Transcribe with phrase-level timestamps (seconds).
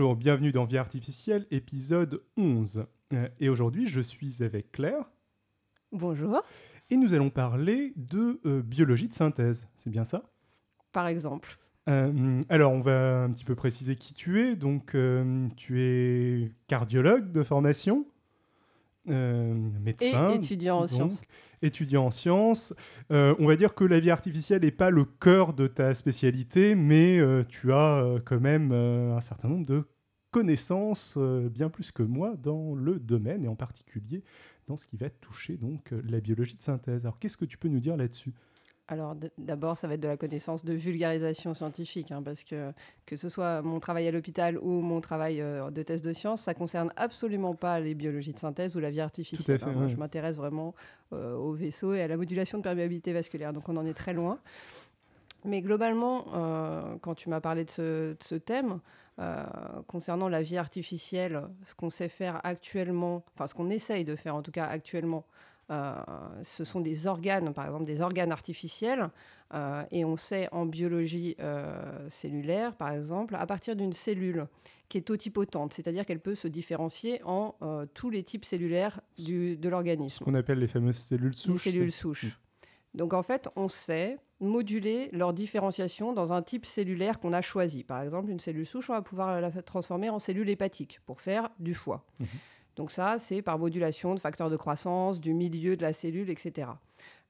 [0.00, 2.86] Bonjour, bienvenue dans Vie Artificielle, épisode 11.
[3.12, 5.04] Euh, et aujourd'hui, je suis avec Claire.
[5.92, 6.40] Bonjour.
[6.88, 9.68] Et nous allons parler de euh, biologie de synthèse.
[9.76, 10.22] C'est bien ça?
[10.92, 11.58] Par exemple.
[11.90, 14.56] Euh, alors, on va un petit peu préciser qui tu es.
[14.56, 14.96] Donc,
[15.58, 18.06] tu es cardiologue de formation,
[19.06, 20.30] médecin.
[20.30, 21.22] Et étudiant en sciences
[21.62, 22.74] étudiant en sciences.
[23.10, 26.74] Euh, on va dire que la vie artificielle n'est pas le cœur de ta spécialité,
[26.74, 29.84] mais euh, tu as euh, quand même un certain nombre de
[30.30, 34.22] connaissances, bien plus que moi, dans le domaine, et en particulier
[34.68, 37.04] dans ce qui va toucher donc la biologie de synthèse.
[37.04, 38.32] Alors qu'est-ce que tu peux nous dire là-dessus?
[38.90, 42.72] Alors d'abord, ça va être de la connaissance de vulgarisation scientifique, hein, parce que
[43.06, 46.42] que ce soit mon travail à l'hôpital ou mon travail euh, de thèse de sciences,
[46.42, 49.60] ça concerne absolument pas les biologies de synthèse ou la vie artificielle.
[49.64, 49.86] Hein.
[49.86, 50.74] Je m'intéresse vraiment
[51.12, 54.12] euh, au vaisseau et à la modulation de perméabilité vasculaire, donc on en est très
[54.12, 54.40] loin.
[55.44, 58.80] Mais globalement, euh, quand tu m'as parlé de ce, de ce thème,
[59.86, 64.34] concernant la vie artificielle, ce qu'on sait faire actuellement, enfin ce qu'on essaye de faire
[64.34, 69.08] en tout cas actuellement, euh, ce sont des organes, par exemple des organes artificiels,
[69.54, 74.46] euh, et on sait en biologie euh, cellulaire, par exemple, à partir d'une cellule
[74.88, 77.54] qui est totipotente, c'est-à-dire qu'elle peut se différencier en
[77.94, 80.18] tous les types cellulaires du, de l'organisme.
[80.18, 81.64] Ce qu'on appelle les fameuses cellules souches.
[81.64, 82.24] Les cellules souches.
[82.24, 82.98] Mm.
[82.98, 87.84] Donc en fait, on sait moduler leur différenciation dans un type cellulaire qu'on a choisi.
[87.84, 91.50] Par exemple, une cellule souche, on va pouvoir la transformer en cellule hépatique pour faire
[91.58, 92.04] du foie.
[92.20, 92.26] Mm-hmm.
[92.80, 96.70] Donc ça, c'est par modulation de facteurs de croissance, du milieu de la cellule, etc.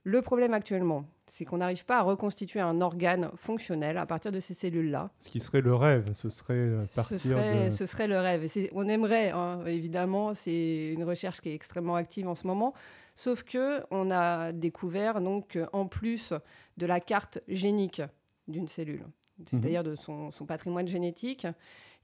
[0.04, 4.38] Le problème actuellement, c'est qu'on n'arrive pas à reconstituer un organe fonctionnel à partir de
[4.38, 5.10] ces cellules-là.
[5.18, 7.70] Ce qui serait le rêve, ce serait euh, partir ce serait, de...
[7.70, 8.48] Ce serait le rêve.
[8.74, 12.72] on aimerait, hein, évidemment, c'est une recherche qui est extrêmement active en ce moment.
[13.16, 16.32] Sauf que on a découvert donc en plus
[16.76, 18.02] de la carte génique
[18.46, 19.46] d'une cellule, mhm.
[19.46, 21.48] c'est-à-dire de son, son, patrimoine génétique,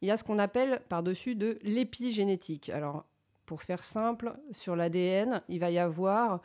[0.02, 2.70] il y a ce qu'on appelle par-dessus de l'épigénétique.
[2.70, 3.04] Alors
[3.46, 6.42] pour faire simple, sur l'ADN, il va y avoir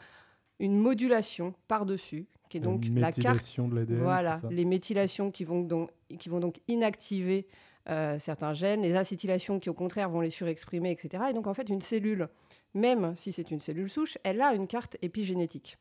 [0.60, 3.58] une modulation par-dessus, qui est donc la carte.
[3.58, 4.00] de l'ADN.
[4.02, 5.90] Voilà, les méthylations qui vont donc,
[6.20, 7.48] qui vont donc inactiver
[7.90, 11.24] euh, certains gènes, les acétylations qui au contraire vont les surexprimer, etc.
[11.32, 12.30] Et donc en fait, une cellule,
[12.76, 15.78] même si c'est une cellule souche, elle a une carte épigénétique.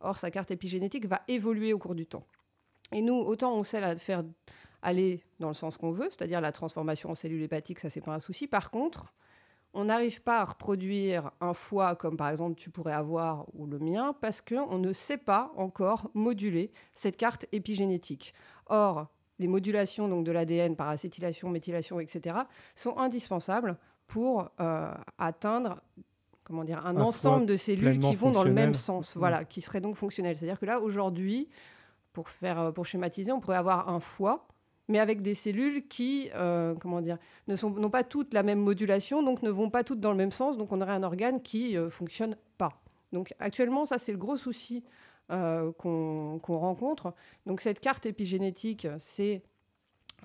[0.00, 2.26] Or, sa carte épigénétique va évoluer au cours du temps.
[2.92, 4.24] Et nous, autant on sait la faire
[4.82, 8.14] aller dans le sens qu'on veut, c'est-à-dire la transformation en cellule hépatique, ça c'est pas
[8.14, 8.46] un souci.
[8.46, 9.14] Par contre,
[9.74, 13.78] on n'arrive pas à reproduire un foie comme par exemple tu pourrais avoir ou le
[13.78, 18.34] mien parce qu'on ne sait pas encore moduler cette carte épigénétique.
[18.66, 19.08] Or,
[19.38, 22.36] les modulations donc, de l'ADN par acétylation, méthylation, etc.,
[22.74, 23.76] sont indispensables
[24.06, 25.80] pour euh, atteindre
[26.44, 29.80] comment dire, un, ensemble de cellules qui vont dans le même sens, voilà, qui seraient
[29.80, 30.36] donc fonctionnelles.
[30.36, 31.48] C'est-à-dire que là, aujourd'hui,
[32.12, 34.46] pour, faire, pour schématiser, on pourrait avoir un foie
[34.88, 37.18] mais avec des cellules qui, euh, comment dire,
[37.48, 40.16] ne sont n'ont pas toutes la même modulation, donc ne vont pas toutes dans le
[40.16, 42.80] même sens, donc on aurait un organe qui euh, fonctionne pas.
[43.12, 44.84] Donc actuellement, ça c'est le gros souci
[45.30, 47.14] euh, qu'on rencontre.
[47.46, 49.42] Donc cette carte épigénétique, c'est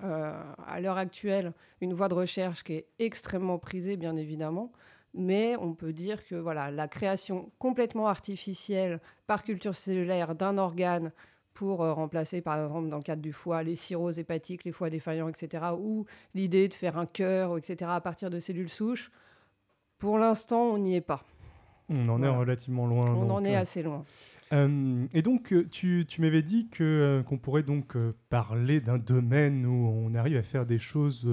[0.02, 4.72] à l'heure actuelle une voie de recherche qui est extrêmement prisée, bien évidemment.
[5.12, 11.12] Mais on peut dire que voilà, la création complètement artificielle par culture cellulaire d'un organe
[11.54, 14.90] pour euh, remplacer, par exemple, dans le cadre du foie, les cirrhoses hépatiques, les foies
[14.90, 19.10] défaillants, etc., ou l'idée de faire un cœur, etc., à partir de cellules souches.
[19.98, 21.24] Pour l'instant, on n'y est pas.
[21.88, 23.10] On en est relativement loin.
[23.14, 24.04] On en est euh, assez loin.
[24.52, 27.96] Euh, et donc, tu, tu m'avais dit que qu'on pourrait donc
[28.30, 31.28] parler d'un domaine où on arrive à faire des choses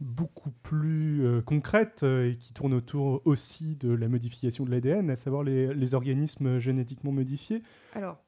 [0.00, 5.42] beaucoup plus concrètes et qui tournent autour aussi de la modification de l'ADN, à savoir
[5.42, 7.62] les, les organismes génétiquement modifiés.
[7.94, 8.18] Alors,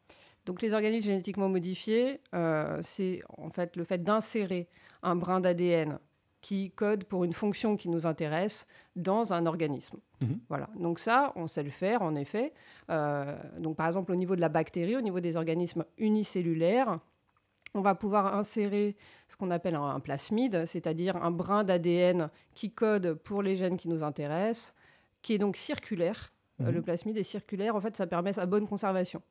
[0.45, 4.69] donc les organismes génétiquement modifiés, euh, c'est en fait le fait d'insérer
[5.03, 5.99] un brin d'ADN
[6.41, 9.99] qui code pour une fonction qui nous intéresse dans un organisme.
[10.21, 10.41] Mhm.
[10.49, 10.69] Voilà.
[10.77, 12.53] Donc ça, on sait le faire en effet.
[12.91, 16.99] Euh, donc par exemple au niveau de la bactérie, au niveau des organismes unicellulaires,
[17.75, 18.97] on va pouvoir insérer
[19.29, 23.89] ce qu'on appelle un, plasmide, c'est-à-dire un brin d'ADN qui code pour les gènes qui
[23.89, 24.75] nous intéressent,
[25.23, 26.33] qui est donc circulaire.
[26.61, 26.75] Euh, mhm.
[26.75, 29.23] le plasmide est circulaire, en fait, ça permet sa bonne conservation.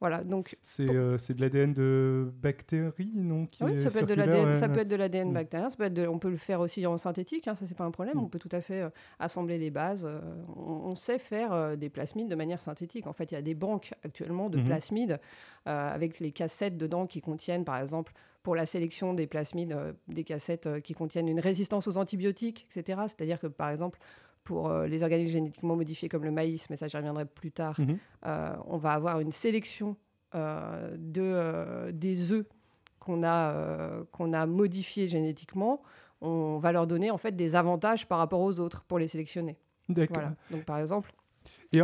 [0.00, 4.54] Voilà, donc c'est c'est de l'ADN de bactéries, non Oui, ça peut, être de l'ADN,
[4.54, 6.98] ça peut être de l'ADN bactérien, ça peut être on peut le faire aussi en
[6.98, 8.16] synthétique, hein, ça c'est pas un problème.
[8.16, 8.24] Mm.
[8.24, 10.04] On peut tout à fait euh, assembler les bases.
[10.04, 10.20] Euh,
[10.56, 13.06] on, sait faire euh, des plasmides de manière synthétique.
[13.06, 14.64] En fait, il y a des banques actuellement de mm-hmm.
[14.64, 15.20] plasmides
[15.64, 18.12] avec les cassettes dedans qui contiennent, par exemple,
[18.44, 19.76] pour la sélection des plasmides,
[20.06, 23.00] des cassettes qui contiennent une résistance aux antibiotiques, etc.
[23.08, 23.98] C'est-à-dire que, par exemple,
[24.46, 27.78] pour euh, les organismes génétiquement modifiés comme le maïs, mais ça j'y reviendrai plus tard,
[27.78, 27.98] mhm.
[28.26, 29.96] euh, on va avoir une sélection
[30.34, 32.46] euh, de, des œufs
[33.00, 35.82] qu'on a, qu'on a modifiées génétiquement,
[36.20, 39.58] on va leur donner en fait des avantages par rapport aux autres pour les sélectionner.
[39.88, 40.16] D'accord.
[40.16, 40.34] Voilà.
[40.50, 41.12] Donc par exemple.
[41.74, 41.82] Et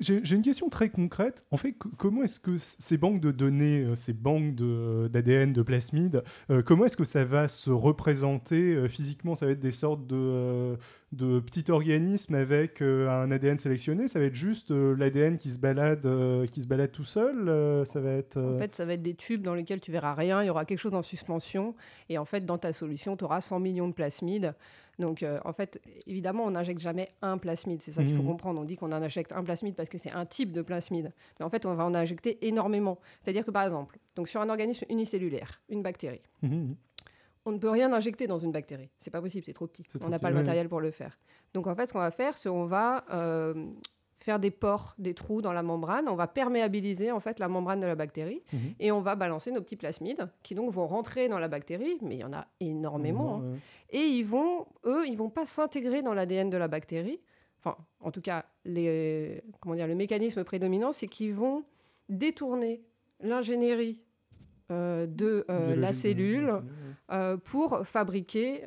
[0.00, 1.44] j'ai une question très concrète.
[1.50, 6.22] En fait, comment est-ce que ces banques de données, euh, ces banques d'ADN, de, plasmides,
[6.50, 9.34] euh, comment est-ce que ça va se représenter euh, physiquement?
[9.34, 10.76] Ça va être des sortes de,
[11.40, 14.06] petits organismes avec un ADN sélectionné?
[14.06, 16.06] Ça va être juste l'ADN qui se balade,
[16.50, 18.38] qui se balade tout seul Ça va être.
[18.38, 20.42] En fait, ça va être des tubes dans lesquels tu verras rien.
[20.42, 21.74] Il y aura quelque chose en suspension,
[22.10, 24.54] et en fait, dans ta solution, tu auras 100 millions de plasmides.
[24.98, 27.82] Donc, euh, en fait, évidemment, on n'injecte jamais un plasmide.
[27.82, 28.28] C'est ça qu'il faut mhm.
[28.28, 28.60] comprendre.
[28.60, 31.12] On dit qu'on en injecte un plasmide parce que c'est un type de plasmide.
[31.38, 32.98] Mais en fait, on va en injecter énormément.
[33.22, 36.76] C'est-à-dire que, par exemple, donc sur un organisme unicellulaire, une bactérie, mhm, mhm.
[37.44, 38.90] on ne peut rien injecter dans une bactérie.
[38.98, 39.84] C'est pas possible, c'est trop petit.
[40.02, 41.18] On n'a pas le matériel pour le faire.
[41.52, 43.54] Donc, en fait, ce qu'on va faire, c'est on va euh,
[44.26, 46.08] faire des pores, des trous dans la membrane.
[46.08, 48.74] On va perméabiliser en fait la membrane de la bactérie mhm.
[48.80, 52.16] et on va balancer nos petits plasmides qui donc vont rentrer dans la bactérie, mais
[52.16, 53.36] il y en a énormément.
[53.36, 53.56] Hein.
[53.90, 57.20] Et ils vont, eux, ils vont pas s'intégrer dans l'ADN de la bactérie.
[57.60, 61.62] Enfin, en tout cas, les, comment dire, le mécanisme prédominant, c'est qu'ils vont
[62.08, 62.82] détourner
[63.20, 64.00] l'ingénierie
[64.72, 66.52] euh, de euh, la cellule
[67.12, 68.62] euh, pour fabriquer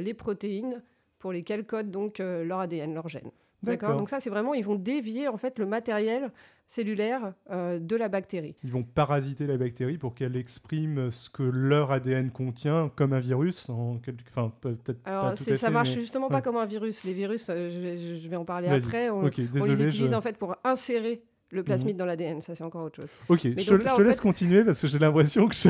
[0.00, 0.82] les protéines
[1.18, 3.30] pour lesquelles code donc leur ADN, leur gène.
[3.62, 3.96] D'accord.
[3.96, 6.30] Donc ça, c'est vraiment, ils vont dévier en fait le matériel
[6.66, 8.56] cellulaire euh, de la bactérie.
[8.64, 13.20] Ils vont parasiter la bactérie pour qu'elle exprime ce que leur ADN contient comme un
[13.20, 13.68] virus.
[13.68, 17.04] En enfin, peut-être Alors, pas ça marche justement pas comme un virus.
[17.04, 19.10] Les virus, euh, je, vais, en parler après.
[19.10, 21.98] On, les utilise en fait pour insérer le plasmide mhm.
[21.98, 23.10] dans l'ADN, ça c'est encore autre chose.
[23.28, 25.68] Ok, je, te laisse continuer parce que j'ai l'impression que je,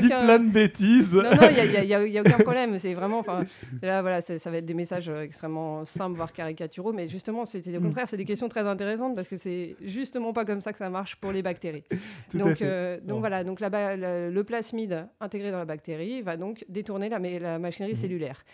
[0.00, 1.14] dis plein de bêtises.
[1.14, 2.78] Non, non, il n'y a, aucun problème.
[2.78, 3.24] C'est vraiment,
[3.82, 7.66] là, voilà, ça va être des messages euh, extrêmement simples, voire caricaturaux, mais justement, c'est
[7.66, 7.82] au mm.
[7.82, 10.90] contraire, c'est des questions très intéressantes parce que c'est justement pas comme ça que ça
[10.90, 11.84] marche pour les bactéries.
[12.34, 17.08] donc, euh, donc voilà, donc là, le plasmide intégré dans la bactérie va donc détourner
[17.08, 17.96] la, la machinerie mm.
[17.96, 18.44] cellulaire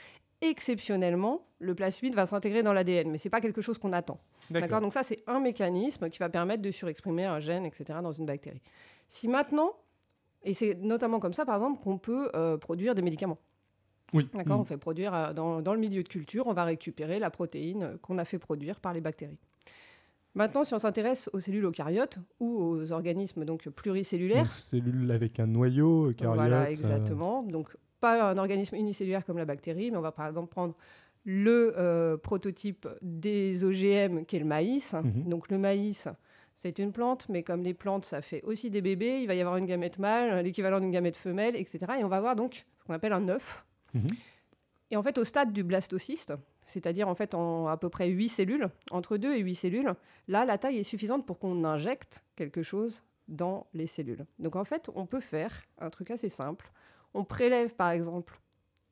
[0.40, 4.18] exceptionnellement, le plasmide va s'intégrer dans l'ADN, mais ce n'est pas quelque chose qu'on attend.
[4.50, 8.12] D'accord Donc ça, c'est un mécanisme qui va permettre de surexprimer un gène, etc., dans
[8.12, 8.62] une bactérie.
[9.08, 9.72] Si maintenant,
[10.42, 13.38] et c'est notamment comme ça, par exemple, qu'on peut euh, produire des médicaments.
[14.12, 14.28] Oui.
[14.34, 14.60] D'accord?
[14.60, 17.98] On fait produire euh, dans, dans, le milieu de culture, on va récupérer la protéine
[18.02, 19.38] qu'on a fait produire par les bactéries.
[20.36, 25.40] Maintenant, si on s'intéresse aux cellules eucaryotes ou aux organismes donc pluricellulaires, donc, cellules avec
[25.40, 26.36] un noyau eucaryote.
[26.36, 27.42] Voilà, euh, exactement.
[27.42, 30.74] Donc pas un organisme unicellulaire comme la bactérie, mais on va par exemple prendre
[31.24, 34.94] le euh, prototype des OGM qui est le maïs.
[34.94, 35.28] Mhm.
[35.28, 36.08] Donc le maïs,
[36.54, 39.40] c'est une plante, mais comme les plantes, ça fait aussi des bébés, il va y
[39.40, 41.80] avoir une gamète mâle, l'équivalent d'une gamète femelle, etc.
[41.98, 43.64] Et on va avoir donc ce qu'on appelle un œuf.
[43.92, 44.06] Mhm.
[44.92, 46.34] Et en fait, au stade du blastocyste,
[46.64, 49.94] c'est-à-dire en fait en à peu près 8 cellules, entre 2 et 8 cellules,
[50.28, 54.26] là, la taille est suffisante pour qu'on injecte quelque chose dans les cellules.
[54.38, 56.70] Donc en fait, on peut faire un truc assez simple
[57.16, 58.40] on prélève par exemple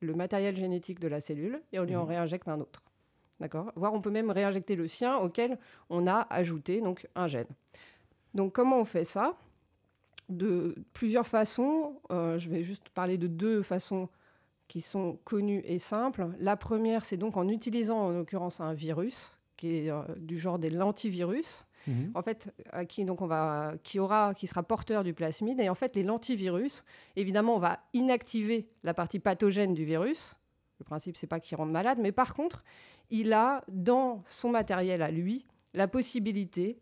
[0.01, 2.09] le matériel génétique de la cellule et on lui en mhm.
[2.09, 2.83] réinjecte un autre.
[3.39, 3.71] D'accord?
[3.75, 5.57] Voire on peut même réinjecter le sien auquel
[5.89, 7.47] on a ajouté donc un gène.
[8.33, 9.37] Donc comment on fait ça?
[10.29, 12.01] De plusieurs façons.
[12.11, 14.09] Euh, je vais juste parler de deux façons
[14.67, 16.29] qui sont connues et simples.
[16.39, 20.57] La première, c'est donc en utilisant en l'occurrence un virus qui est euh, du genre
[20.57, 21.65] des lentivirus.
[21.87, 22.11] Mhm.
[22.15, 22.53] En fait,
[22.87, 25.59] qui, donc on va, qui, aura, qui sera porteur du plasmide.
[25.59, 26.83] Et en fait, les lentivirus,
[27.15, 30.35] évidemment, on va inactiver la partie pathogène du virus.
[30.79, 32.63] Le principe, c'est pas qu'il rende malade, mais par contre,
[33.09, 36.79] il a dans son matériel à lui la possibilité,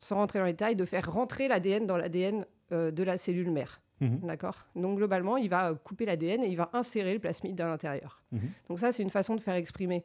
[0.00, 3.50] sans rentrer dans les détails, de faire rentrer l'ADN dans l'ADN euh, de la cellule
[3.50, 3.80] mère.
[4.00, 4.20] Mhm.
[4.24, 4.66] D'accord?
[4.74, 8.22] Donc globalement, il va couper l'ADN et il va insérer le plasmide à l'intérieur.
[8.32, 8.40] Mhm.
[8.68, 10.04] Donc ça, c'est une façon de faire exprimer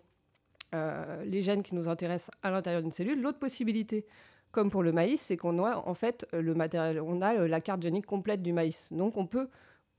[0.76, 3.22] euh, les gènes qui nous intéressent à l'intérieur d'une cellule.
[3.22, 4.06] L'autre possibilité,
[4.52, 7.82] comme pour le maïs, c'est qu'on a en fait le matériel, on a la carte
[7.82, 8.92] génique complète du maïs.
[8.92, 9.48] Donc on peut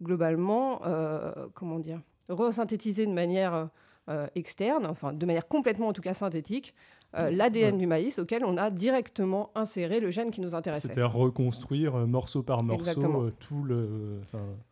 [0.03, 3.71] globalement, euh, comment dire, resynthétiser de manière
[4.11, 6.75] euh, externe, enfin de manière complètement en tout cas synthétique,
[7.15, 10.83] l'ADN du maïs auquel on a directement inséré le gène qui nous intéresse.
[10.83, 14.21] C'est-à-dire reconstruire morceau par morceau tout le.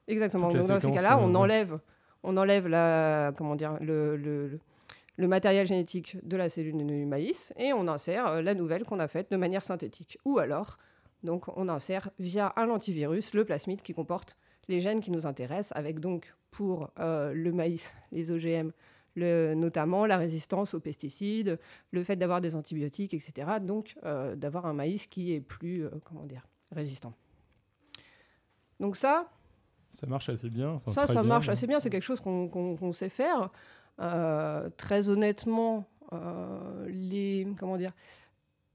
[0.09, 0.53] Exactement.
[0.53, 1.79] Donc dans ces cas-là, on enlève,
[2.23, 4.61] on enlève la, comment dire, le le
[5.27, 9.09] matériel génétique de la cellule du maïs et on insère euh, la nouvelle qu'on a
[9.09, 10.19] faite de manière synthétique.
[10.25, 10.77] Ou alors,
[11.23, 14.37] donc, on insère via un antivirus le plasmide qui comporte
[14.69, 18.73] les gènes qui nous intéressent, avec donc pour euh, le maïs, les OGM,
[19.15, 21.59] le, notamment la résistance aux pesticides,
[21.93, 23.59] le fait d'avoir des antibiotiques, etc.
[23.63, 27.15] Donc euh, d'avoir un maïs qui est plus, comment dire, résistant.
[28.81, 29.31] Donc ça...
[29.93, 30.83] Ça marche assez bien.
[30.89, 31.81] ça, ça marche assez bien.
[31.81, 33.51] C'est quelque chose qu'on sait faire.
[34.01, 37.93] Euh, très honnêtement, euh, les, comment dire,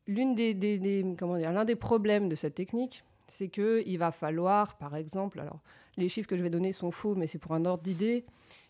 [0.07, 4.11] l'une des, des, comment dire, l'un des problèmes de cette technique, c'est que il va
[4.11, 5.59] falloir, par exemple, alors
[5.97, 8.25] les chiffres que je vais donner sont faux, mais c'est pour un ordre d'idée.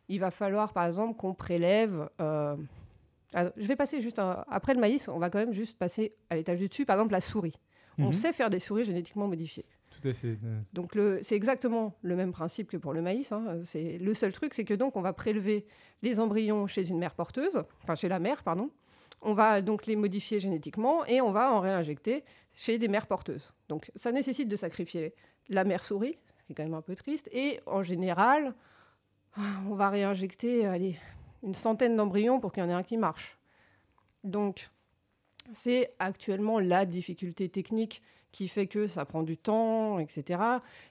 [0.10, 2.10] Il va falloir, par exemple, qu'on prélève.
[2.20, 2.58] euh,
[3.34, 6.14] alors, je vais passer juste un- après le maïs, on va quand même juste passer
[6.30, 7.56] à l'étage du dessus, par exemple la souris.
[7.98, 8.14] On Mhm.
[8.14, 9.66] sait faire des souris génétiquement modifiées.
[10.02, 10.14] Tout à
[10.98, 13.32] euh, c'est exactement le même principe que pour le maïs.
[13.32, 13.62] hein.
[13.66, 15.66] C'est le seul truc, c'est que donc on va prélever
[16.02, 18.70] les embryons chez une mère porteuse, enfin chez la mère, pardon.
[19.22, 23.54] On va donc les modifier génétiquement et on va en réinjecter chez des mères porteuses.
[23.70, 25.14] Donc ça nécessite de sacrifier
[25.50, 27.30] la mère souris, ce qui est quand même un peu triste.
[27.32, 28.56] Et en général,
[29.70, 30.66] on va réinjecter
[31.44, 33.38] une centaine d'embryons pour qu'il y en ait un qui marche.
[34.24, 34.70] Donc
[35.54, 38.02] c'est actuellement la difficulté technique
[38.32, 40.42] qui fait que ça prend du temps, etc.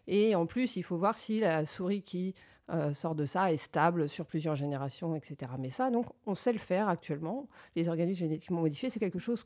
[0.07, 2.35] Et en plus, il faut voir si la souris qui
[2.71, 5.53] euh, sort de ça est stable sur plusieurs générations, etc.
[5.59, 7.49] Mais ça, donc, on sait le faire actuellement.
[7.75, 9.45] Les organismes génétiquement modifiés, c'est quelque chose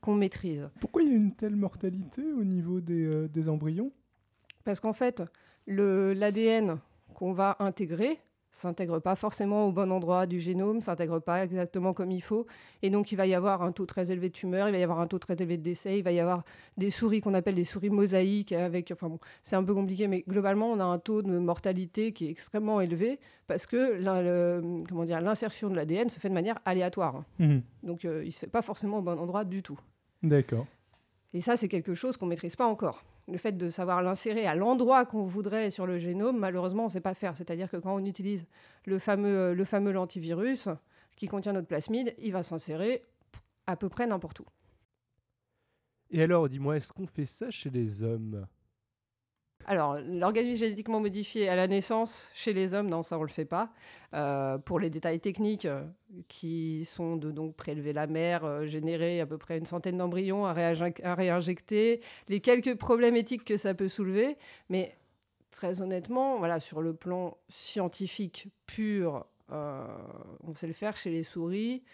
[0.00, 0.68] qu'on maîtrise.
[0.80, 3.92] Pourquoi il y a une telle mortalité au niveau des, euh, des embryons?
[4.64, 5.22] Parce qu'en fait,
[5.66, 6.80] l'ADN
[7.14, 8.18] qu'on va intégrer
[8.54, 12.46] s'intègre pas forcément au bon endroit du génome, s'intègre pas exactement comme il faut,
[12.82, 14.82] et donc il va y avoir un taux très élevé de tumeurs, il va y
[14.84, 16.44] avoir un taux très élevé de décès, il va y avoir
[16.76, 20.24] des souris qu'on appelle des souris mosaïques avec, enfin bon, c'est un peu compliqué, mais
[20.28, 23.18] globalement on a un taux de mortalité qui est extrêmement élevé
[23.48, 27.62] parce que l'in- le- comment dire, l'insertion de l'ADN se fait de manière aléatoire, Mhm.
[27.82, 29.78] donc euh, il se fait pas forcément au bon endroit du tout.
[30.22, 30.66] D'accord.
[31.32, 33.02] Et ça, c'est quelque chose qu'on ne maîtrise pas encore.
[33.26, 36.92] Le fait de savoir l'insérer à l'endroit qu'on voudrait sur le génome, malheureusement, on ne
[36.92, 37.36] sait pas faire.
[37.36, 38.46] C'est-à-dire que quand on utilise
[38.84, 39.94] le fameux, le fameux
[41.16, 43.02] qui contient notre plasmide, il va s'insérer
[43.66, 44.46] à peu près n'importe où.
[46.10, 48.46] Et alors, dis-moi, est-ce qu'on fait ça chez les hommes?
[49.66, 53.46] Alors, l'organisme génétiquement modifié à la naissance chez les hommes, non, ça on le fait
[53.46, 53.70] pas.
[54.12, 55.82] Euh, pour les détails techniques euh,
[56.28, 60.44] qui sont de donc prélever la mère, euh, générer à peu près une centaine d'embryons
[60.44, 64.36] à, à réinjecter, les quelques problèmes éthiques que ça peut soulever,
[64.68, 64.94] mais
[65.50, 71.84] très honnêtement, voilà, sur le plan scientifique pur, on sait le faire chez les souris.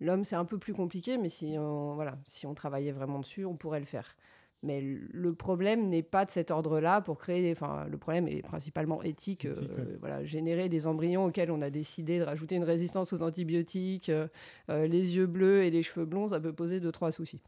[0.00, 3.44] L'homme, c'est un peu plus compliqué, mais si on, voilà, si on travaillait vraiment dessus,
[3.44, 4.16] on pourrait le faire.
[4.62, 7.52] Mais le problème n'est pas de cet ordre-là pour créer.
[7.52, 9.44] Enfin, le problème est principalement éthique.
[9.44, 9.96] euh, ouais.
[10.00, 14.26] voilà, générer des embryons auxquels on a décidé de rajouter une résistance aux antibiotiques, euh,
[14.68, 17.40] euh, les yeux bleus et les cheveux blonds, ça peut poser deux trois soucis.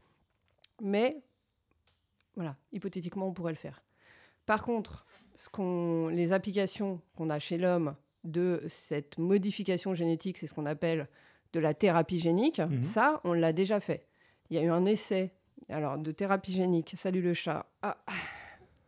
[0.81, 1.21] Mais
[2.35, 3.83] voilà, hypothétiquement, on pourrait le faire.
[4.45, 10.53] Par contre, ce les applications qu'on a chez l'homme de cette modification génétique, c'est ce
[10.53, 11.07] qu'on appelle
[11.53, 12.59] de la thérapie génique.
[12.59, 12.83] Mhm.
[12.83, 14.07] Ça, on l'a déjà fait.
[14.49, 15.33] Il y a eu un essai
[15.69, 16.93] alors, de thérapie génique.
[16.97, 17.65] Salut le chat.
[17.81, 17.97] Ah,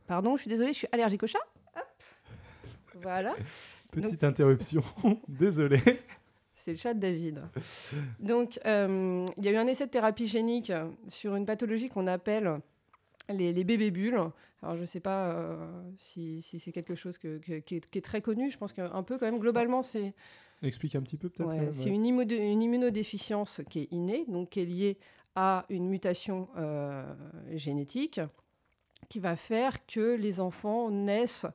[0.07, 1.39] pardon, je suis désolée, je suis allergique au chat.
[1.75, 1.83] Hop.
[3.01, 3.35] Voilà.
[3.91, 4.81] Petite interruption.
[5.27, 5.79] Désolé.
[6.55, 7.41] C'est le chat de David.
[8.19, 10.71] Donc, euh, il y a eu un essai de thérapie génique
[11.09, 12.59] sur une pathologie qu'on appelle
[13.29, 14.19] les, les bébés bulles.
[14.61, 17.89] Alors, je ne sais pas euh, si, si c'est quelque chose que- que- qui, est,
[17.89, 18.49] qui est très connu.
[18.49, 20.13] Je pense qu'un peu, quand même, globalement, c'est
[20.61, 21.49] Explique un petit peu peut-être.
[21.49, 21.95] ouais, c'est ouais.
[21.97, 24.97] une, une immunodéficience qui est innée, donc qui est liée
[25.35, 27.03] à une mutation euh,
[27.53, 28.21] génétique
[29.09, 31.45] qui va faire que les enfants naissent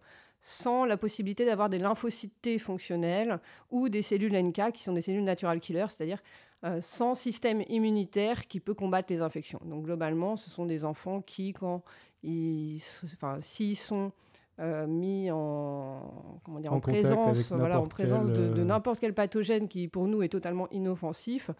[0.40, 5.02] sans la possibilité d'avoir des lymphocytes T fonctionnels ou des cellules NK qui sont des
[5.02, 6.22] cellules natural killers, c'est-à-dire
[6.64, 9.60] euh, sans système immunitaire qui peut combattre les infections.
[9.64, 11.82] Donc globalement, ce sont des enfants qui, quand
[12.22, 14.12] ils, enfin, s'ils sont
[14.60, 19.68] euh, mis en, comment dire, En présence, voilà, en présence de, de n'importe quel pathogène
[19.68, 21.50] qui pour nous est totalement inoffensif,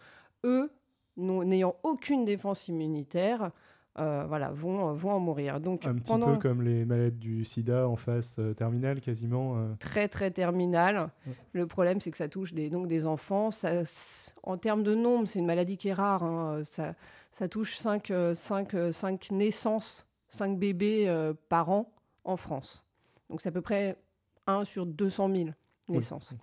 [0.43, 0.69] eux,
[1.19, 3.51] n'ayant aucune défense immunitaire,
[3.97, 5.59] euh, voilà, vont, vont en mourir.
[5.59, 9.57] Donc Un petit pendant peu comme les malades du sida en phase euh, terminale quasiment.
[9.57, 9.73] euh.
[9.79, 11.09] très très terminal.
[11.27, 11.33] Ouais.
[11.53, 13.51] Le problème, c'est que ça touche des, donc des enfants.
[13.51, 13.81] Ça,
[14.43, 16.23] en termes de nombre, c'est une maladie qui est rare.
[16.23, 16.61] hein.
[16.63, 16.93] Ça,
[17.31, 18.11] ça touche 5,
[19.31, 21.91] naissances, 5 bébés euh, par an
[22.23, 22.83] en France.
[23.29, 23.97] Donc c'est à peu près
[24.47, 25.49] 1 sur 200 000
[25.89, 26.31] Oui, naissances.
[26.31, 26.41] donc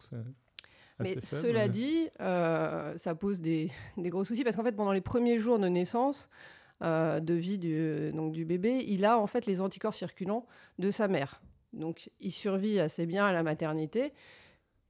[0.99, 4.65] Mais assez faible, cela mais- dit, euh, ça pose des, des gros soucis parce qu'en
[4.65, 6.29] fait, pendant les premiers jours de naissance,
[6.83, 10.47] euh, de vie du, donc du bébé, il a en fait les anticorps circulants
[10.79, 11.41] de sa mère.
[11.73, 14.13] Donc, il survit assez bien à la maternité.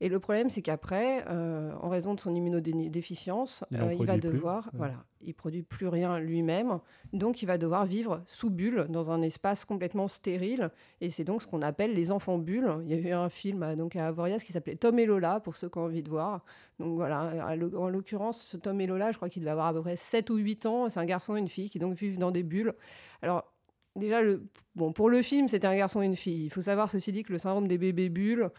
[0.03, 4.15] Et le problème, c'est qu'après, euh, en raison de son immunodéficience, Il euh, il va
[4.15, 6.81] plus, devoir, voilà, il produit plus rien lui-même,
[7.15, 10.71] donc il va devoir vivre sous bulle dans un espace complètement stérile.
[11.01, 12.77] Et c'est donc ce qu'on appelle les enfants bulles.
[12.85, 15.41] Il y a eu un film à- donc à Avoriaz qui s'appelait Tom et Lola
[15.41, 16.45] pour ceux qui ont envie de voir.
[16.79, 19.81] Donc voilà, en l'occurrence, ce Tom et Lola, je crois qu'il devait avoir à peu
[19.81, 20.91] près 7 ou 8 ans.
[20.91, 22.75] C'est un garçon et une fille qui donc vivent dans des bulles.
[23.23, 23.51] Alors
[23.97, 24.43] déjà, le,
[24.75, 26.45] bon, pour le film, c'était un garçon et une fille.
[26.45, 28.51] Il faut savoir ceci dit que le syndrome des bébés bulles,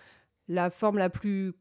[0.48, 1.54] la forme la plus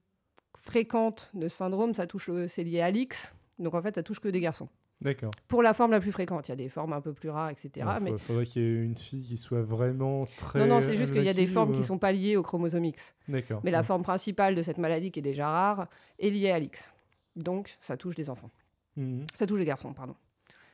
[0.57, 3.35] fréquente de syndrome, ça touche, le- c'est lié à l'X.
[3.59, 4.69] Donc en fait, ça touche que des garçons.
[5.03, 5.31] D'accord.
[5.47, 7.51] Pour la forme la plus fréquente, il y a des formes un peu plus rares,
[7.51, 7.87] etc.
[7.99, 8.19] Il mais...
[8.19, 10.61] faudrait qu'il y ait une fille qui soit vraiment très.
[10.61, 12.43] Non, non, c'est juste qu'il y a des formes qui ne sont pas liées au
[12.43, 13.15] chromosome X.
[13.29, 13.61] D'accord.
[13.63, 15.89] Mais la forme principale de cette maladie, qui est déjà rare,
[16.19, 16.95] est liée à l'X.
[17.37, 18.51] Donc, ça touche des enfants.
[18.97, 19.27] Mhm.
[19.35, 20.15] Ça touche des garçons, pardon.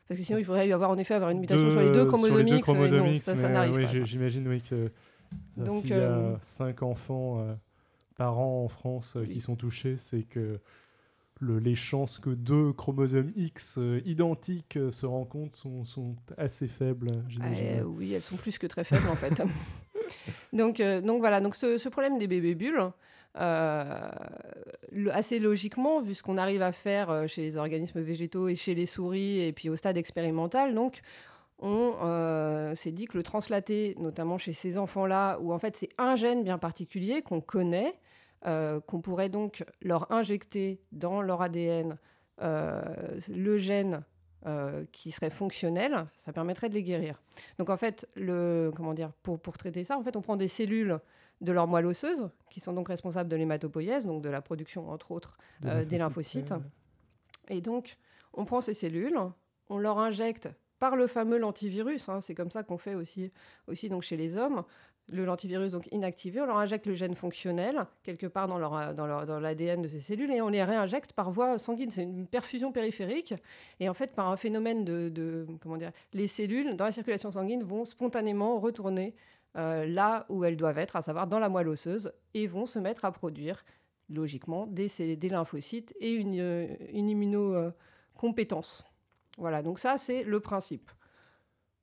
[0.06, 2.06] Parce que sinon, il faudrait y avoir en effet avoir une mutation sur les deux
[2.06, 3.24] chromosomes X.
[3.24, 4.04] ça, n'arrive oui, pas.
[4.04, 4.88] J'imagine oui, que euh,
[5.56, 7.54] Donc, s'il y a euh, 5 enfants euh,
[8.16, 9.28] par an en France euh, Oui.
[9.28, 10.60] qui sont touchés, c'est que
[11.40, 16.68] le- les chances que deux chromosomes X euh, identiques euh, se rencontrent sont, sont assez
[16.68, 17.80] faibles, j'imagine.
[17.80, 19.42] Euh, oui, elles sont plus que très faibles en fait.
[20.52, 22.90] donc, donc voilà, donc ce, ce problème des bébés bulles,
[24.92, 28.74] le- assez logiquement, vu ce qu'on arrive à faire chez les organismes végétaux et chez
[28.74, 31.00] les souris, et puis au stade expérimental, donc
[31.62, 35.88] on euh, s'est dit que le translater, notamment chez ces enfants-là, où en fait c'est
[35.96, 37.98] un gène bien particulier qu'on connaît,
[38.46, 41.96] euh, qu'on pourrait donc leur injecter dans leur ADN
[42.42, 42.82] euh,
[43.28, 44.02] le gène
[44.46, 47.22] euh, qui serait fonctionnel, ça permettrait de les guérir.
[47.58, 50.48] Donc en fait, le, comment dire, pour, pour traiter ça, en fait, on prend des
[50.48, 50.98] cellules
[51.40, 55.12] de leur moelle osseuse, qui sont donc responsables de l'hématopoïèse, donc de la production, entre
[55.12, 56.54] autres, De euh, des lymphocytes.
[57.50, 57.96] Et donc,
[58.32, 59.16] on prend ces cellules,
[59.68, 60.48] on leur injecte
[60.82, 63.30] par le fameux lentivirus, hein, c'est comme ça qu'on fait aussi,
[63.68, 64.64] aussi donc chez les hommes,
[65.12, 69.06] le lentivirus donc inactivé, on leur injecte le gène fonctionnel quelque part dans leur dans
[69.06, 71.92] leur- dans l'ADN de ces cellules et on les réinjecte par voie sanguine.
[71.92, 73.32] C'est une perfusion périphérique
[73.78, 77.62] et en fait par un phénomène de, comment dire, les cellules dans la circulation sanguine
[77.62, 79.14] vont spontanément retourner
[79.56, 82.80] euh, là où elles doivent être, à savoir dans la moelle osseuse, et vont se
[82.80, 83.64] mettre à produire
[84.08, 88.84] logiquement des, des lymphocytes et une, euh, une immunocompétence.
[89.38, 90.90] Voilà, donc ça c'est le principe.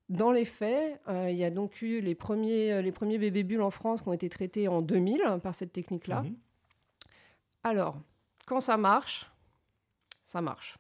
[0.09, 3.43] Dans les faits, euh, il y a donc eu les premiers, euh, les premiers bébés
[3.43, 6.23] bulles en France qui ont été traités en 2000 par cette technique-là.
[6.23, 6.35] Mhm.
[7.63, 8.01] Alors,
[8.47, 9.31] quand ça marche,
[10.23, 10.79] ça marche.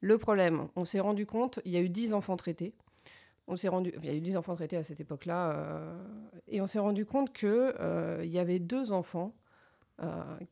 [0.00, 2.74] Le problème, on s'est rendu compte, il y a eu 10 enfants traités.
[3.46, 6.04] On s'est rendu, il y a eu 10 enfants traités à cette époque-là, euh,
[6.48, 9.34] et on s'est rendu compte que euh, il y avait deux enfants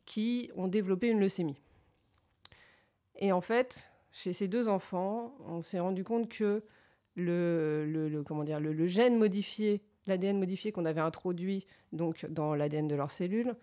[0.07, 1.61] qui ont développé une leucémie.
[3.17, 6.65] Et en fait, chez ces deux enfants, on s'est rendu compte que
[7.17, 12.95] le, comment dire, le, gène modifié, l'ADN modifié qu'on avait introduit donc dans l'ADN de
[12.95, 13.55] leurs cellules,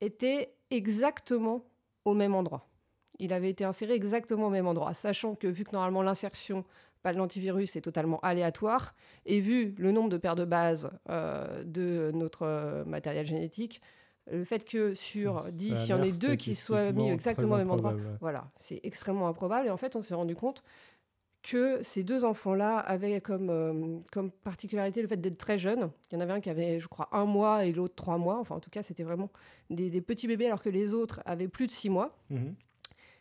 [0.00, 1.64] était exactement
[2.04, 2.68] au même endroit.
[3.18, 6.64] Il avait été inséré exactement au même endroit, sachant que vu que normalement l'insertion
[7.12, 8.94] de l'antivirus est totalement aléatoire,
[9.26, 13.82] et vu le nombre de paires de bases euh, de notre euh, matériel génétique,
[14.30, 16.92] le fait que sur Ça- 10, ça a il y en ait deux qui soient
[16.92, 18.00] mis exactement au même endroit, ouais.
[18.20, 19.66] voilà, c'est extrêmement improbable.
[19.66, 20.62] Et en fait, on s'est rendu compte
[21.42, 25.90] que ces deux enfants-là avaient comme, euh, comme particularité le fait d'être très jeunes.
[26.10, 28.38] Il y en avait un qui avait, je crois, un mois et l'autre trois mois.
[28.38, 29.28] Enfin, en tout cas, c'était vraiment
[29.68, 32.16] des, des petits bébés, alors que les autres avaient plus de six mois.
[32.30, 32.54] Mhm.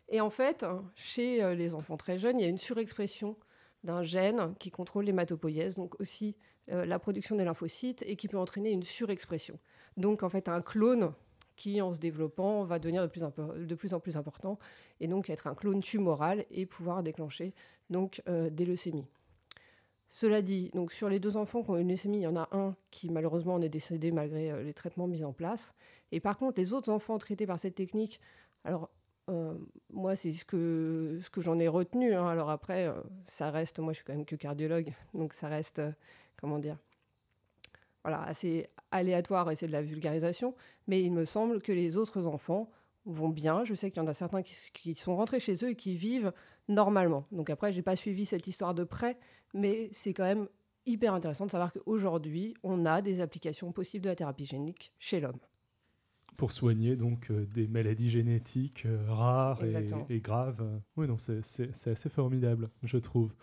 [0.08, 3.36] Et en fait, chez euh, les enfants très jeunes, il y a une surexpression
[3.84, 6.38] d'un gène qui contrôle l'hématopoïèse, donc aussi
[6.72, 9.60] euh, la production des lymphocytes, et qui peut entraîner une surexpression.
[9.98, 11.14] Donc, en fait, un clone
[11.56, 13.08] qui, en se développant, va devenir de
[13.76, 14.58] plus, en plus important,
[15.00, 17.54] et donc être un clone tumoral et pouvoir déclencher
[17.90, 19.08] donc euh, des leucémies.
[20.08, 22.48] Cela dit, donc sur les deux enfants qui ont une leucémie, il y en a
[22.52, 25.74] un qui malheureusement en est décédé malgré euh, les traitements mis en place.
[26.12, 28.20] Et par contre, les autres enfants traités par cette technique,
[28.64, 28.90] alors
[29.30, 29.58] euh,
[29.92, 32.14] moi c'est ce que, j'en ai retenu.
[32.14, 32.28] hein.
[32.28, 32.94] Alors après,
[33.26, 35.82] ça reste, moi je suis quand même que cardiologue, donc ça reste,
[36.38, 36.78] comment dire,
[38.04, 40.56] voilà, assez aléatoire et c'est de la vulgarisation.
[40.88, 42.70] Mais il me semble que les autres enfants
[43.06, 43.64] vont bien.
[43.64, 45.96] Je sais qu'il y en a certains qui, qui sont rentrés chez eux et qui
[45.96, 46.32] vivent
[46.68, 47.24] normalement.
[47.32, 49.18] Donc après, j'ai pas suivi cette histoire de près,
[49.54, 50.48] mais c'est quand même
[50.86, 55.20] hyper intéressant de savoir qu'aujourd'hui, on a des applications possibles de la thérapie génique chez
[55.20, 55.40] l'homme.
[56.36, 59.64] Pour soigner donc euh, des maladies génétiques euh, rares
[60.10, 60.68] et, graves.
[60.98, 63.34] Oui, non, c'est- assez formidable, je trouve.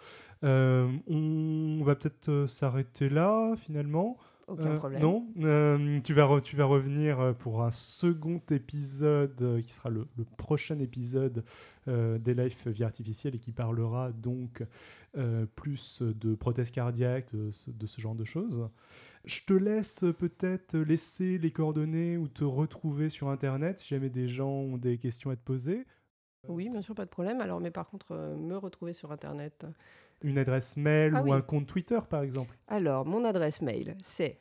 [0.43, 4.19] Euh, on va peut-être s'arrêter là, finalement.
[4.51, 5.01] Aucun Euh, problème.
[5.01, 10.07] Non, Euh, tu, vas tu vas revenir euh, pour un second épisode qui sera le,
[10.17, 11.45] le prochain épisode
[11.87, 14.63] des Life Vie Artificielle et qui parlera donc
[15.57, 18.69] plus de prothèses cardiaques, de, ce- de ce genre de choses.
[19.25, 24.29] Je te laisse peut-être laisser les coordonnées ou te retrouver sur Internet si jamais des
[24.29, 25.85] gens ont des questions à te poser.
[26.49, 27.41] Oui, bien sûr, pas de problème.
[27.41, 29.67] Alors, mais par contre, euh, me retrouver sur Internet.
[30.23, 31.33] Une adresse mail Ah ou oui.
[31.33, 32.57] un compte Twitter par exemple.
[32.69, 34.39] Alors, mon adresse mail, c'est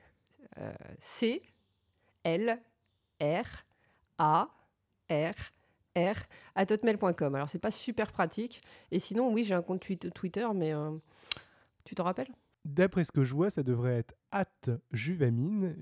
[0.58, 1.42] euh, C
[2.24, 2.60] L
[3.22, 3.46] R
[4.18, 4.50] A
[5.10, 5.34] R
[5.98, 6.16] R
[6.56, 7.36] à hotmail.com.
[7.36, 8.62] Alors, c'est pas super pratique.
[8.92, 9.82] Et sinon, oui, j'ai un compte
[10.14, 10.92] Twitter, mais euh,
[11.86, 12.32] tu te rappelles?
[12.66, 14.46] D'après ce que je vois, ça devrait être at
[14.92, 15.76] juvamine,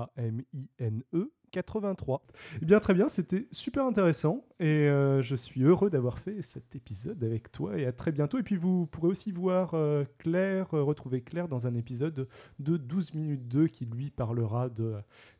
[0.00, 2.22] J-U-V-A-M-I-N-E, 83.
[2.62, 6.76] Eh bien, très bien, c'était super intéressant et euh, je suis heureux d'avoir fait cet
[6.76, 8.38] épisode avec toi et à très bientôt.
[8.38, 12.76] Et puis, vous pourrez aussi voir euh, Claire, euh, retrouver Claire dans un épisode de
[12.76, 14.94] 12 minutes 2 qui lui parlera de,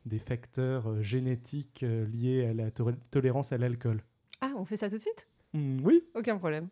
[0.05, 2.71] des facteurs génétiques liés à la
[3.11, 4.03] tolérance à l'alcool.
[4.41, 5.27] Ah, on fait ça tout de suite?
[5.53, 6.03] Mmh, Oui.
[6.15, 6.67] Aucun problème.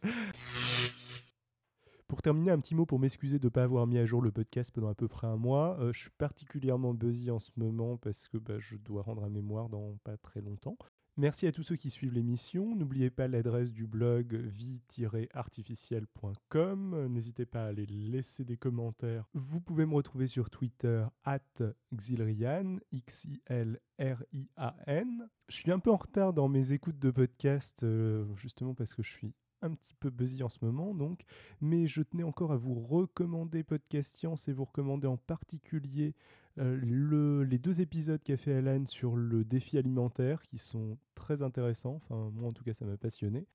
[2.10, 4.32] Pour terminer, un petit mot pour m'excuser de ne pas avoir mis à jour le
[4.32, 5.78] podcast pendant à peu près un mois.
[5.80, 9.30] Euh, je suis particulièrement busy en ce moment parce que bah, je dois rendre un
[9.30, 10.76] mémoire dans pas très longtemps.
[11.18, 12.76] Merci à tous ceux qui suivent l'émission.
[12.76, 17.06] N'oubliez pas l'adresse du blog vie-artificiel.com.
[17.10, 19.30] N'hésitez pas à aller laisser des commentaires.
[19.36, 21.62] Vous pouvez me retrouver sur Twitter at
[21.94, 23.78] Xilrian, X-I-L-R-I-A-N.
[25.48, 29.04] Je suis un peu en retard dans mes écoutes de podcast, euh, justement parce que
[29.04, 31.24] je suis un petit peu busy en ce moment, donc,
[31.62, 36.16] mais je tenais encore à vous recommander Podcast Science et vous recommander en particulier
[36.58, 41.42] euh, le, les deux épisodes qu'a fait Alan sur le défi alimentaire qui sont très
[41.42, 42.02] intéressants.
[42.04, 43.46] Enfin, moi en tout cas, ça m'a passionné.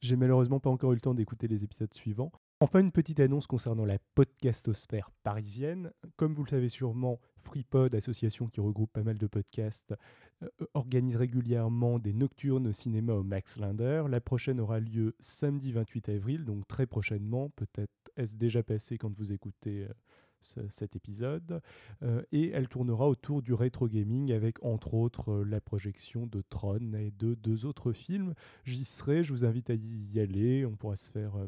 [0.00, 2.32] J'ai malheureusement pas encore eu le temps d'écouter les épisodes suivants.
[2.62, 5.92] Enfin, une petite annonce concernant la podcastosphère parisienne.
[6.16, 9.94] Comme vous le savez sûrement, FreePod, association qui regroupe pas mal de podcasts,
[10.42, 14.04] euh, organise régulièrement des nocturnes au cinéma au Max Linder.
[14.10, 17.48] La prochaine aura lieu samedi 28 avril, donc très prochainement.
[17.48, 21.62] Peut-être est-ce déjà passé quand vous écoutez euh, cet épisode.
[22.02, 26.92] Euh, et elle tournera autour du rétro gaming avec entre autres la projection de Tron
[26.92, 28.34] et de deux autres films.
[28.64, 30.66] J'y serai, je vous invite à y aller.
[30.66, 31.38] On pourra se faire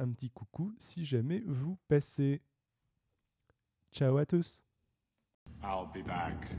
[0.00, 2.42] un petit coucou si jamais vous passez.
[3.92, 4.62] Ciao à tous.
[5.62, 6.56] I'll be back.